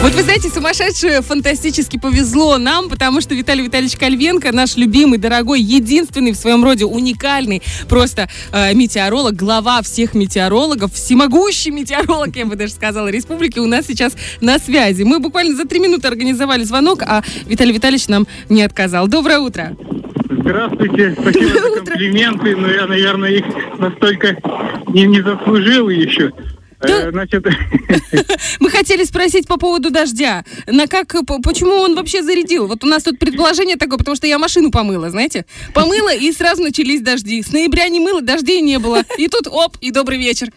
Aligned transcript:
Вот 0.00 0.14
вы 0.14 0.22
знаете, 0.22 0.48
сумасшедшее 0.48 1.22
фантастически 1.22 1.98
повезло 1.98 2.56
нам, 2.56 2.88
потому 2.88 3.20
что 3.20 3.34
Виталий 3.34 3.64
Витальевич 3.64 3.96
Кальвенко, 3.96 4.52
наш 4.54 4.76
любимый, 4.76 5.18
дорогой, 5.18 5.60
единственный 5.60 6.30
в 6.30 6.36
своем 6.36 6.62
роде, 6.62 6.84
уникальный 6.84 7.62
просто 7.88 8.28
э, 8.52 8.74
метеоролог, 8.74 9.34
глава 9.34 9.82
всех 9.82 10.14
метеорологов, 10.14 10.92
всемогущий 10.92 11.72
метеоролог, 11.72 12.36
я 12.36 12.46
бы 12.46 12.54
даже 12.54 12.74
сказала, 12.74 13.08
республики, 13.08 13.58
у 13.58 13.66
нас 13.66 13.86
сейчас 13.88 14.16
на 14.40 14.60
связи. 14.60 15.02
Мы 15.02 15.18
буквально 15.18 15.56
за 15.56 15.64
три 15.64 15.80
минуты 15.80 16.06
организовали 16.06 16.62
звонок, 16.62 17.02
а 17.02 17.24
Виталий 17.46 17.72
Витальевич 17.72 18.06
нам 18.06 18.28
не 18.48 18.62
отказал. 18.62 19.08
Доброе 19.08 19.40
утро. 19.40 19.76
Здравствуйте, 20.30 21.16
спасибо 21.20 21.60
за 21.60 21.76
комплименты, 21.76 22.54
но 22.54 22.70
я, 22.70 22.86
наверное, 22.86 23.30
их 23.30 23.44
настолько 23.78 24.36
не, 24.92 25.06
не 25.06 25.22
заслужил 25.22 25.88
еще. 25.88 26.32
Да. 26.80 27.08
Э, 27.08 27.10
Значит, 27.10 27.44
Мы 28.60 28.70
хотели 28.70 29.04
спросить 29.04 29.46
по 29.48 29.56
поводу 29.56 29.90
дождя. 29.90 30.44
На 30.66 30.86
как, 30.86 31.14
по- 31.26 31.40
почему 31.40 31.72
он 31.72 31.94
вообще 31.96 32.22
зарядил? 32.22 32.66
Вот 32.68 32.84
у 32.84 32.86
нас 32.86 33.02
тут 33.02 33.18
предположение 33.18 33.76
такое, 33.76 33.98
потому 33.98 34.16
что 34.16 34.26
я 34.26 34.38
машину 34.38 34.70
помыла, 34.70 35.10
знаете? 35.10 35.44
Помыла, 35.74 36.14
и 36.14 36.30
сразу 36.32 36.62
начались 36.62 37.00
дожди. 37.00 37.42
С 37.42 37.52
ноября 37.52 37.88
не 37.88 38.00
мыла, 38.00 38.22
дождей 38.22 38.60
не 38.60 38.78
было. 38.78 39.02
И 39.18 39.28
тут 39.28 39.48
оп, 39.48 39.76
и 39.80 39.90
добрый 39.90 40.18
вечер. 40.18 40.48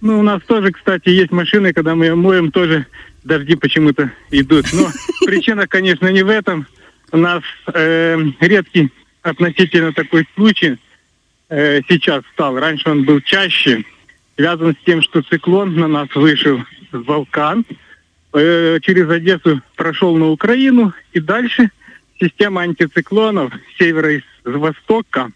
ну, 0.00 0.18
у 0.20 0.22
нас 0.22 0.40
тоже, 0.46 0.72
кстати, 0.72 1.08
есть 1.10 1.30
машины, 1.32 1.72
когда 1.72 1.94
мы 1.94 2.14
моем, 2.14 2.50
тоже 2.50 2.86
дожди 3.24 3.54
почему-то 3.56 4.10
идут. 4.30 4.66
Но 4.72 4.88
причина, 5.26 5.66
конечно, 5.66 6.06
не 6.08 6.22
в 6.22 6.28
этом. 6.30 6.66
У 7.12 7.18
нас 7.18 7.42
э, 7.74 8.18
редкий 8.40 8.90
относительно 9.22 9.92
такой 9.92 10.26
случай 10.34 10.76
э, 11.50 11.80
сейчас 11.88 12.22
стал. 12.32 12.58
Раньше 12.58 12.88
он 12.88 13.04
был 13.04 13.20
чаще. 13.20 13.84
Связан 14.36 14.74
с 14.74 14.84
тем, 14.84 15.02
что 15.02 15.22
циклон 15.22 15.74
на 15.74 15.88
нас 15.88 16.08
вышел 16.14 16.60
с 16.92 16.96
Балкан, 16.98 17.64
э, 18.34 18.78
через 18.82 19.08
Одессу 19.08 19.62
прошел 19.76 20.16
на 20.16 20.28
Украину, 20.28 20.92
и 21.12 21.20
дальше 21.20 21.70
система 22.20 22.62
антициклонов 22.62 23.52
с 23.54 23.78
севера 23.78 24.12
и 24.14 24.20
с 24.20 24.24
востока, 24.44 25.30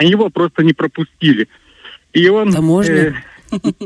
его 0.00 0.30
просто 0.30 0.64
не 0.64 0.72
пропустили. 0.72 1.48
И 2.12 2.28
он, 2.28 2.50
Да 2.50 2.60
можно? 2.60 2.90
э, 2.92 3.14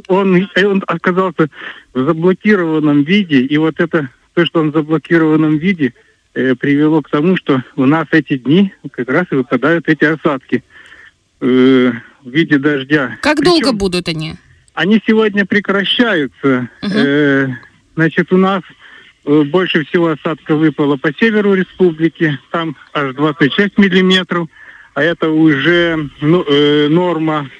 он, 0.08 0.48
он 0.56 0.84
оказался 0.86 1.48
в 1.92 2.04
заблокированном 2.04 3.02
виде, 3.02 3.40
и 3.40 3.56
вот 3.58 3.80
это, 3.80 4.08
то, 4.34 4.46
что 4.46 4.60
он 4.60 4.70
в 4.70 4.74
заблокированном 4.74 5.58
виде, 5.58 5.92
э, 6.34 6.54
привело 6.54 7.02
к 7.02 7.10
тому, 7.10 7.36
что 7.36 7.62
у 7.76 7.84
нас 7.84 8.06
эти 8.12 8.38
дни 8.38 8.72
как 8.92 9.08
раз 9.10 9.26
и 9.30 9.34
выпадают 9.34 9.88
эти 9.88 10.04
осадки 10.04 10.64
э, 11.40 11.92
в 12.28 12.34
виде 12.34 12.58
дождя. 12.58 13.16
Как 13.20 13.38
Причем 13.38 13.50
долго 13.52 13.72
будут 13.72 14.08
они? 14.08 14.34
Они 14.74 15.02
сегодня 15.06 15.44
прекращаются. 15.44 16.68
Э, 16.82 17.48
значит, 17.96 18.32
у 18.32 18.36
нас 18.36 18.62
э, 19.24 19.42
больше 19.42 19.84
всего 19.86 20.08
осадков 20.08 20.58
выпало 20.58 20.96
по 20.96 21.12
северу 21.14 21.54
республики, 21.54 22.38
там 22.52 22.76
аж 22.94 23.14
26 23.14 23.76
миллиметров, 23.78 24.48
а 24.94 25.02
это 25.02 25.30
уже 25.30 26.08
ну, 26.20 26.44
э, 26.46 26.88
норма 26.88 27.50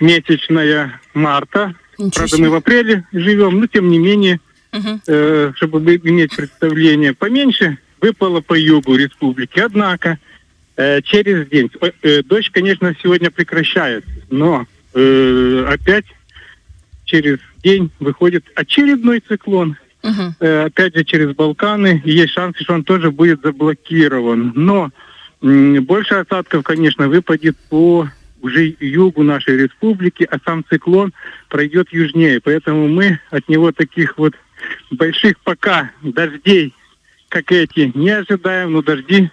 месячная 0.00 1.00
марта. 1.14 1.74
Ничего 1.98 2.10
Правда, 2.14 2.36
себе. 2.36 2.46
мы 2.46 2.50
в 2.52 2.54
апреле 2.54 3.04
живем, 3.12 3.58
но 3.60 3.66
тем 3.66 3.90
не 3.90 3.98
менее, 3.98 4.40
Мгм. 4.72 5.00
э, 5.06 5.52
чтобы 5.56 5.80
иметь 5.96 6.36
представление, 6.36 7.14
поменьше 7.14 7.78
выпало 8.00 8.40
по 8.40 8.54
югу 8.54 8.94
республики. 8.94 9.58
Однако 9.58 10.18
э, 10.78 11.02
через 11.02 11.46
день, 11.48 11.70
э, 11.82 11.90
э, 12.02 12.22
дождь, 12.22 12.50
конечно, 12.50 12.94
сегодня 13.02 13.30
прекращается, 13.30 14.08
но 14.30 14.66
э, 14.94 15.64
опять 15.68 16.06
через 17.04 17.38
день 17.62 17.90
выходит 18.00 18.44
очередной 18.54 19.20
циклон, 19.20 19.76
Мгм. 20.02 20.34
э, 20.40 20.64
опять 20.66 20.94
же 20.96 21.04
через 21.04 21.34
Балканы, 21.34 22.00
и 22.04 22.12
есть 22.12 22.32
шанс, 22.32 22.56
что 22.58 22.72
он 22.74 22.84
тоже 22.84 23.10
будет 23.10 23.42
заблокирован. 23.42 24.52
Но 24.54 24.90
м, 25.42 25.84
больше 25.84 26.14
осадков, 26.14 26.62
конечно, 26.64 27.08
выпадет 27.08 27.56
по 27.68 28.08
уже 28.40 28.76
югу 28.80 29.22
нашей 29.24 29.56
республики, 29.56 30.26
а 30.30 30.38
сам 30.44 30.64
циклон 30.68 31.12
пройдет 31.48 31.88
южнее. 31.92 32.40
Поэтому 32.40 32.86
мы 32.88 33.18
от 33.30 33.48
него 33.48 33.72
таких 33.72 34.16
вот 34.18 34.34
больших 34.92 35.38
пока 35.40 35.90
дождей, 36.02 36.72
как 37.28 37.50
эти, 37.52 37.90
не 37.94 38.10
ожидаем, 38.10 38.72
но 38.72 38.82
дожди 38.82 39.30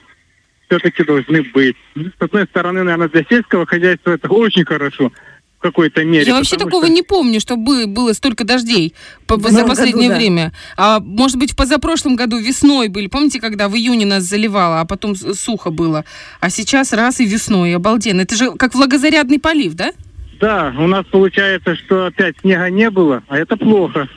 все-таки 0.68 1.04
должны 1.04 1.44
быть. 1.44 1.76
Ну, 1.96 2.06
С 2.06 2.22
одной 2.22 2.46
стороны, 2.46 2.84
наверное, 2.84 3.10
для 3.10 3.24
сельского 3.30 3.66
хозяйства 3.66 4.12
это 4.12 4.30
очень 4.30 4.66
хорошо 4.66 5.12
в 5.60 5.62
какой-то 5.62 6.04
мере. 6.04 6.26
Я 6.26 6.36
вообще 6.36 6.58
такого 6.58 6.86
что- 6.86 6.94
не 6.94 7.02
помню, 7.02 7.40
чтобы 7.40 7.88
было 7.88 8.14
столько 8.14 8.44
дождей 8.44 8.94
по- 9.28 9.38
В 9.38 9.50
за 9.50 9.66
последнее 9.66 10.10
году, 10.10 10.14
да. 10.14 10.16
время. 10.18 10.52
А 10.78 11.00
может 11.00 11.38
быть, 11.38 11.54
в 11.54 11.56
позапрошлом 11.56 12.16
году 12.16 12.38
весной 12.38 12.88
были. 12.90 13.08
Помните, 13.08 13.40
когда 13.40 13.68
в 13.70 13.76
июне 13.76 14.06
нас 14.06 14.24
заливало, 14.24 14.82
а 14.82 14.86
потом 14.86 15.16
сухо 15.16 15.72
было? 15.72 16.06
А 16.40 16.50
сейчас 16.50 16.94
раз 16.94 17.20
и 17.20 17.26
весной. 17.26 17.76
Обалденно. 17.76 18.22
Это 18.22 18.36
же 18.36 18.52
как 18.54 18.76
влагозарядный 18.76 19.40
полив, 19.40 19.74
да? 19.74 19.92
Да, 20.40 20.76
у 20.78 20.86
нас 20.88 21.06
получается, 21.06 21.76
что 21.76 22.08
опять 22.08 22.36
снега 22.42 22.70
не 22.70 22.90
было, 22.90 23.24
а 23.30 23.38
это 23.38 23.56
плохо. 23.56 24.08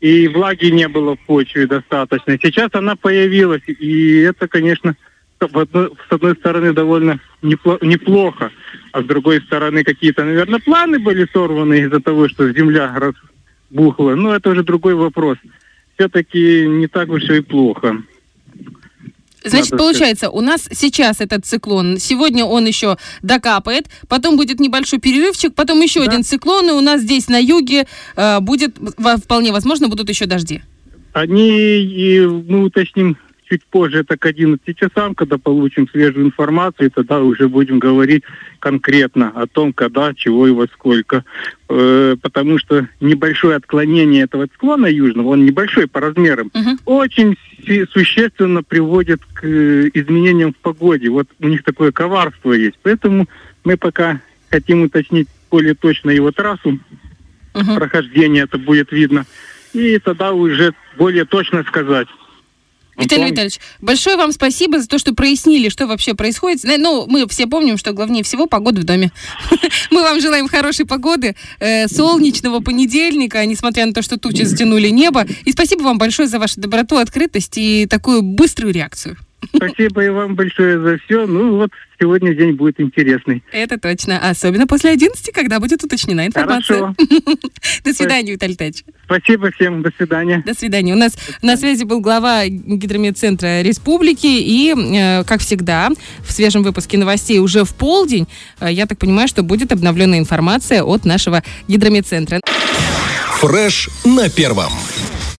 И 0.00 0.26
влаги 0.28 0.66
не 0.66 0.88
было 0.88 1.16
в 1.16 1.20
почве 1.20 1.66
достаточно. 1.66 2.38
Сейчас 2.42 2.70
она 2.72 2.96
появилась, 2.96 3.62
и 3.66 4.16
это, 4.20 4.46
конечно, 4.48 4.96
с 5.40 6.12
одной 6.12 6.34
стороны 6.36 6.72
довольно 6.72 7.20
непло- 7.42 7.78
неплохо, 7.84 8.50
а 8.92 9.02
с 9.02 9.04
другой 9.04 9.40
стороны 9.42 9.84
какие-то, 9.84 10.24
наверное, 10.24 10.60
планы 10.60 10.98
были 10.98 11.28
сорваны 11.32 11.80
из-за 11.80 12.00
того, 12.00 12.28
что 12.28 12.50
земля 12.52 12.94
разбухла. 13.70 14.14
Но 14.14 14.34
это 14.34 14.50
уже 14.50 14.62
другой 14.62 14.94
вопрос. 14.94 15.36
Все-таки 15.94 16.66
не 16.66 16.86
так 16.86 17.10
уж 17.10 17.24
и 17.24 17.40
плохо. 17.40 18.02
Значит, 19.44 19.72
Надо 19.72 19.82
получается, 19.84 20.30
у 20.30 20.40
нас 20.40 20.68
сейчас 20.72 21.20
этот 21.20 21.46
циклон, 21.46 21.98
сегодня 21.98 22.44
он 22.44 22.66
еще 22.66 22.96
докапает, 23.22 23.86
потом 24.08 24.36
будет 24.36 24.58
небольшой 24.58 24.98
перерывчик, 24.98 25.54
потом 25.54 25.80
еще 25.80 26.00
Да. 26.00 26.06
один 26.10 26.24
циклон, 26.24 26.68
и 26.68 26.72
у 26.72 26.80
нас 26.80 27.02
здесь 27.02 27.28
на 27.28 27.38
юге 27.38 27.86
э, 28.16 28.40
будет, 28.40 28.76
вполне 29.22 29.52
возможно, 29.52 29.86
будут 29.88 30.08
еще 30.08 30.26
дожди. 30.26 30.62
Они, 31.12 31.78
и 31.78 32.26
мы 32.26 32.64
уточним 32.64 33.16
чуть 33.48 33.64
позже, 33.64 33.98
это 34.00 34.16
к 34.16 34.26
11 34.26 34.76
часам, 34.76 35.14
когда 35.14 35.38
получим 35.38 35.88
свежую 35.88 36.26
информацию, 36.26 36.88
и 36.88 36.90
тогда 36.90 37.20
уже 37.20 37.48
будем 37.48 37.78
говорить 37.78 38.24
конкретно 38.58 39.30
о 39.34 39.46
том, 39.46 39.72
когда, 39.72 40.12
чего 40.14 40.46
и 40.46 40.50
во 40.52 40.66
сколько. 40.66 41.24
Э, 41.68 42.16
потому 42.20 42.58
что 42.58 42.88
небольшое 43.00 43.56
отклонение 43.56 44.24
этого 44.24 44.46
склона 44.54 44.86
южного, 44.86 45.28
он 45.28 45.44
небольшой 45.44 45.86
по 45.88 46.00
размерам, 46.00 46.50
Мгм. 46.54 46.78
очень 46.84 47.36
существенно 47.92 48.62
приводит 48.62 49.20
к 49.34 49.44
э, 49.44 49.90
изменениям 49.94 50.52
в 50.52 50.56
погоде. 50.56 51.08
Вот 51.08 51.28
у 51.40 51.48
них 51.48 51.62
такое 51.62 51.92
коварство 51.92 52.52
есть. 52.52 52.76
Поэтому 52.82 53.26
мы 53.64 53.76
пока 53.76 54.20
хотим 54.50 54.82
уточнить 54.82 55.28
более 55.50 55.74
точно 55.74 56.10
его 56.10 56.30
трассу, 56.32 56.78
Мгм. 57.54 57.74
прохождения 57.76 58.42
это 58.42 58.58
будет 58.58 58.92
видно. 58.92 59.24
И 59.72 59.98
тогда 59.98 60.32
уже 60.32 60.72
более 60.96 61.24
точно 61.24 61.64
сказать. 61.64 62.08
Виталий 62.96 63.30
Витальевич, 63.30 63.60
большое 63.80 64.16
вам 64.16 64.32
спасибо 64.32 64.80
за 64.80 64.88
то, 64.88 64.98
что 64.98 65.14
прояснили, 65.14 65.68
что 65.68 65.86
вообще 65.86 66.14
происходит. 66.14 66.62
Ну, 66.64 67.06
мы 67.06 67.28
все 67.28 67.46
помним, 67.46 67.76
что 67.76 67.92
главнее 67.92 68.22
всего 68.22 68.46
погода 68.46 68.80
в 68.80 68.84
доме. 68.84 69.12
Мы 69.90 70.02
вам 70.02 70.20
желаем 70.20 70.48
хорошей 70.48 70.86
погоды, 70.86 71.36
э, 71.58 71.88
солнечного 71.88 72.60
понедельника, 72.60 73.44
несмотря 73.44 73.86
на 73.86 73.92
то, 73.92 74.02
что 74.02 74.18
тучи 74.18 74.42
затянули 74.42 74.88
небо. 74.88 75.26
И 75.44 75.52
спасибо 75.52 75.82
вам 75.82 75.98
большое 75.98 76.28
за 76.28 76.38
вашу 76.38 76.60
доброту, 76.60 76.96
открытость 76.96 77.58
и 77.58 77.86
такую 77.86 78.22
быструю 78.22 78.72
реакцию. 78.72 79.16
Спасибо 79.54 80.04
и 80.04 80.08
вам 80.08 80.34
большое 80.34 80.80
за 80.80 80.98
все. 80.98 81.26
Ну 81.26 81.56
вот 81.56 81.70
сегодня 82.00 82.34
день 82.34 82.52
будет 82.52 82.80
интересный. 82.80 83.42
Это 83.52 83.78
точно. 83.78 84.18
Особенно 84.28 84.66
после 84.66 84.90
11, 84.90 85.32
когда 85.32 85.60
будет 85.60 85.82
уточнена 85.82 86.26
информация. 86.26 86.78
Хорошо. 86.78 86.94
До 87.84 87.92
свидания, 87.92 88.32
Виталий 88.32 88.52
Витальевич. 88.52 88.84
Спасибо 89.04 89.50
всем. 89.52 89.82
До 89.82 89.90
свидания. 89.96 90.42
До 90.44 90.54
свидания. 90.54 90.92
У 90.92 90.96
нас 90.96 91.16
на 91.42 91.56
связи 91.56 91.84
был 91.84 92.00
глава 92.00 92.46
гидрометцентра 92.46 93.62
республики. 93.62 94.26
И, 94.26 94.74
э, 94.74 95.24
как 95.24 95.40
всегда, 95.40 95.90
в 96.22 96.32
свежем 96.32 96.62
выпуске 96.62 96.98
новостей 96.98 97.38
уже 97.38 97.64
в 97.64 97.74
полдень, 97.74 98.26
э, 98.60 98.72
я 98.72 98.86
так 98.86 98.98
понимаю, 98.98 99.28
что 99.28 99.42
будет 99.42 99.72
обновленная 99.72 100.18
информация 100.18 100.82
от 100.82 101.04
нашего 101.04 101.42
гидрометцентра. 101.68 102.40
Фреш 103.40 103.90
на 104.04 104.28
первом. 104.30 104.72